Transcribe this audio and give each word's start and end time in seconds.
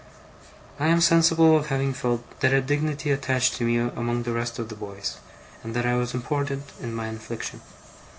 I 0.79 0.87
am 0.87 0.99
sensible 0.99 1.55
of 1.55 1.67
having 1.67 1.93
felt 1.93 2.23
that 2.39 2.51
a 2.53 2.59
dignity 2.59 3.11
attached 3.11 3.53
to 3.57 3.65
me 3.65 3.77
among 3.77 4.23
the 4.23 4.33
rest 4.33 4.57
of 4.57 4.69
the 4.69 4.75
boys, 4.75 5.17
and 5.63 5.75
that 5.75 5.85
I 5.85 5.93
was 5.93 6.15
important 6.15 6.63
in 6.81 6.95
my 6.95 7.07
affliction. 7.09 7.61